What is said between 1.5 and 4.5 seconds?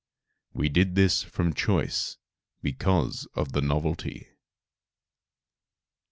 choice, because of the novelty.